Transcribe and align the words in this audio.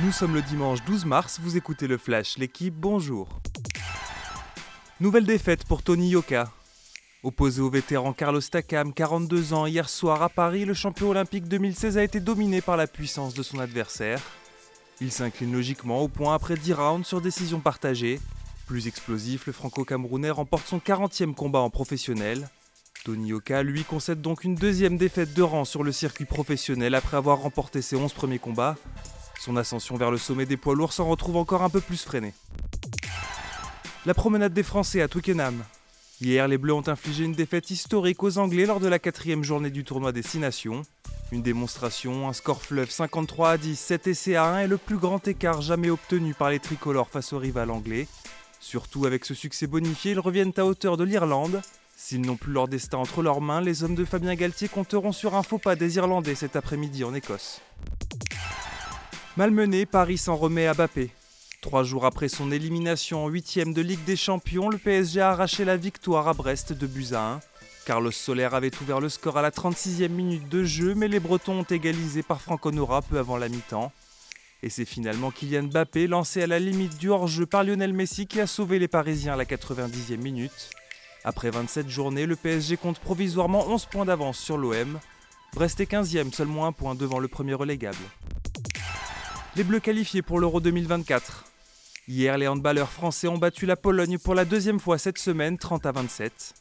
Nous 0.00 0.10
sommes 0.10 0.34
le 0.34 0.40
dimanche 0.40 0.82
12 0.86 1.04
mars, 1.04 1.38
vous 1.42 1.58
écoutez 1.58 1.86
le 1.86 1.98
Flash, 1.98 2.38
l'équipe, 2.38 2.74
bonjour. 2.74 3.28
Nouvelle 5.00 5.26
défaite 5.26 5.64
pour 5.64 5.82
Tony 5.82 6.08
Yoka. 6.08 6.50
Opposé 7.22 7.60
au 7.60 7.68
vétéran 7.68 8.14
Carlos 8.14 8.40
Takam, 8.40 8.94
42 8.94 9.52
ans, 9.52 9.66
hier 9.66 9.90
soir 9.90 10.22
à 10.22 10.30
Paris, 10.30 10.64
le 10.64 10.72
champion 10.72 11.10
olympique 11.10 11.46
2016 11.46 11.98
a 11.98 12.04
été 12.04 12.20
dominé 12.20 12.62
par 12.62 12.78
la 12.78 12.86
puissance 12.86 13.34
de 13.34 13.42
son 13.42 13.58
adversaire. 13.58 14.18
Il 15.02 15.12
s'incline 15.12 15.52
logiquement 15.52 16.00
au 16.00 16.08
point 16.08 16.34
après 16.34 16.56
10 16.56 16.72
rounds 16.72 17.06
sur 17.06 17.20
décision 17.20 17.60
partagée. 17.60 18.18
Plus 18.66 18.86
explosif, 18.86 19.46
le 19.46 19.52
franco-camerounais 19.52 20.30
remporte 20.30 20.66
son 20.66 20.78
40e 20.78 21.34
combat 21.34 21.60
en 21.60 21.68
professionnel. 21.68 22.48
Tony 23.04 23.28
Yoka, 23.28 23.62
lui, 23.62 23.84
concède 23.84 24.22
donc 24.22 24.44
une 24.44 24.54
deuxième 24.54 24.96
défaite 24.96 25.34
de 25.34 25.42
rang 25.42 25.66
sur 25.66 25.82
le 25.82 25.92
circuit 25.92 26.24
professionnel 26.24 26.94
après 26.94 27.18
avoir 27.18 27.40
remporté 27.40 27.82
ses 27.82 27.96
11 27.96 28.14
premiers 28.14 28.38
combats. 28.38 28.76
Son 29.42 29.56
ascension 29.56 29.96
vers 29.96 30.12
le 30.12 30.18
sommet 30.18 30.46
des 30.46 30.56
poids 30.56 30.76
lourds 30.76 30.92
s'en 30.92 31.08
retrouve 31.08 31.36
encore 31.36 31.62
un 31.62 31.68
peu 31.68 31.80
plus 31.80 32.04
freinée. 32.04 32.32
La 34.06 34.14
promenade 34.14 34.52
des 34.52 34.62
Français 34.62 35.02
à 35.02 35.08
Twickenham. 35.08 35.64
Hier, 36.20 36.46
les 36.46 36.58
Bleus 36.58 36.74
ont 36.74 36.86
infligé 36.86 37.24
une 37.24 37.32
défaite 37.32 37.68
historique 37.72 38.22
aux 38.22 38.38
Anglais 38.38 38.66
lors 38.66 38.78
de 38.78 38.86
la 38.86 39.00
quatrième 39.00 39.42
journée 39.42 39.70
du 39.70 39.82
tournoi 39.82 40.12
des 40.12 40.22
Six 40.22 40.38
Nations. 40.38 40.82
Une 41.32 41.42
démonstration, 41.42 42.28
un 42.28 42.32
score 42.32 42.62
fleuve 42.62 42.88
53 42.88 43.50
à 43.50 43.58
10, 43.58 43.76
7 43.76 44.06
essais 44.06 44.36
à 44.36 44.44
1 44.44 44.58
est 44.60 44.68
le 44.68 44.76
plus 44.76 44.96
grand 44.96 45.26
écart 45.26 45.60
jamais 45.60 45.90
obtenu 45.90 46.34
par 46.34 46.50
les 46.50 46.60
tricolores 46.60 47.10
face 47.10 47.32
au 47.32 47.38
rival 47.40 47.72
anglais. 47.72 48.06
Surtout 48.60 49.06
avec 49.06 49.24
ce 49.24 49.34
succès 49.34 49.66
bonifié, 49.66 50.12
ils 50.12 50.20
reviennent 50.20 50.52
à 50.56 50.64
hauteur 50.64 50.96
de 50.96 51.02
l'Irlande. 51.02 51.62
S'ils 51.96 52.20
n'ont 52.20 52.36
plus 52.36 52.52
leur 52.52 52.68
destin 52.68 52.98
entre 52.98 53.22
leurs 53.22 53.40
mains, 53.40 53.60
les 53.60 53.82
hommes 53.82 53.96
de 53.96 54.04
Fabien 54.04 54.36
Galtier 54.36 54.68
compteront 54.68 55.10
sur 55.10 55.34
un 55.34 55.42
faux 55.42 55.58
pas 55.58 55.74
des 55.74 55.96
Irlandais 55.96 56.36
cet 56.36 56.54
après-midi 56.54 57.02
en 57.02 57.12
Écosse. 57.12 57.60
Malmené, 59.38 59.86
Paris 59.86 60.18
s'en 60.18 60.36
remet 60.36 60.66
à 60.66 60.74
Bappé. 60.74 61.08
Trois 61.62 61.84
jours 61.84 62.04
après 62.04 62.28
son 62.28 62.52
élimination 62.52 63.24
en 63.24 63.28
huitième 63.28 63.72
de 63.72 63.80
Ligue 63.80 64.04
des 64.04 64.16
Champions, 64.16 64.68
le 64.68 64.76
PSG 64.76 65.22
a 65.22 65.30
arraché 65.30 65.64
la 65.64 65.78
victoire 65.78 66.28
à 66.28 66.34
Brest 66.34 66.74
de 66.74 66.86
buts 66.86 67.14
à 67.14 67.36
1. 67.36 67.40
Carlos 67.86 68.10
Soler 68.10 68.50
avait 68.52 68.76
ouvert 68.82 69.00
le 69.00 69.08
score 69.08 69.38
à 69.38 69.42
la 69.42 69.50
36e 69.50 70.10
minute 70.10 70.50
de 70.50 70.64
jeu, 70.64 70.94
mais 70.94 71.08
les 71.08 71.18
Bretons 71.18 71.60
ont 71.60 71.62
égalisé 71.62 72.22
par 72.22 72.42
Franck 72.42 72.66
Honora 72.66 73.00
peu 73.00 73.18
avant 73.18 73.38
la 73.38 73.48
mi-temps. 73.48 73.90
Et 74.62 74.68
c'est 74.68 74.84
finalement 74.84 75.30
Kylian 75.30 75.62
Mbappé, 75.62 76.08
lancé 76.08 76.42
à 76.42 76.46
la 76.46 76.58
limite 76.58 76.98
du 76.98 77.08
hors-jeu 77.08 77.46
par 77.46 77.64
Lionel 77.64 77.94
Messi, 77.94 78.26
qui 78.26 78.38
a 78.38 78.46
sauvé 78.46 78.78
les 78.78 78.86
Parisiens 78.86 79.32
à 79.32 79.36
la 79.36 79.46
90e 79.46 80.18
minute. 80.18 80.70
Après 81.24 81.50
27 81.50 81.88
journées, 81.88 82.26
le 82.26 82.36
PSG 82.36 82.76
compte 82.76 82.98
provisoirement 82.98 83.66
11 83.66 83.86
points 83.86 84.04
d'avance 84.04 84.38
sur 84.38 84.58
l'OM. 84.58 85.00
Brest 85.54 85.80
est 85.80 85.90
15e, 85.90 86.34
seulement 86.34 86.66
un 86.66 86.72
point 86.72 86.94
devant 86.94 87.18
le 87.18 87.28
premier 87.28 87.54
relégable. 87.54 87.96
Les 89.54 89.64
Bleus 89.64 89.80
qualifiés 89.80 90.22
pour 90.22 90.40
l'Euro 90.40 90.60
2024. 90.60 91.44
Hier, 92.08 92.38
les 92.38 92.48
handballeurs 92.48 92.88
français 92.88 93.28
ont 93.28 93.36
battu 93.36 93.66
la 93.66 93.76
Pologne 93.76 94.16
pour 94.16 94.34
la 94.34 94.46
deuxième 94.46 94.80
fois 94.80 94.96
cette 94.96 95.18
semaine, 95.18 95.58
30 95.58 95.84
à 95.84 95.92
27. 95.92 96.54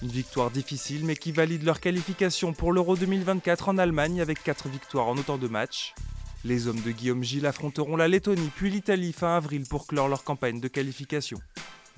Une 0.00 0.08
victoire 0.08 0.50
difficile, 0.50 1.04
mais 1.04 1.14
qui 1.14 1.30
valide 1.30 1.62
leur 1.62 1.78
qualification 1.78 2.54
pour 2.54 2.72
l'Euro 2.72 2.96
2024 2.96 3.68
en 3.68 3.76
Allemagne 3.76 4.22
avec 4.22 4.42
4 4.42 4.68
victoires 4.68 5.08
en 5.08 5.18
autant 5.18 5.36
de 5.36 5.46
matchs. 5.46 5.94
Les 6.42 6.68
hommes 6.68 6.80
de 6.80 6.90
Guillaume 6.90 7.22
Gilles 7.22 7.44
affronteront 7.44 7.96
la 7.96 8.08
Lettonie 8.08 8.50
puis 8.56 8.70
l'Italie 8.70 9.12
fin 9.12 9.36
avril 9.36 9.64
pour 9.68 9.86
clore 9.86 10.08
leur 10.08 10.24
campagne 10.24 10.58
de 10.58 10.68
qualification. 10.68 11.38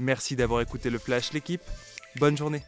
Merci 0.00 0.34
d'avoir 0.34 0.62
écouté 0.62 0.90
le 0.90 0.98
Flash 0.98 1.32
l'équipe. 1.32 1.62
Bonne 2.16 2.36
journée. 2.36 2.62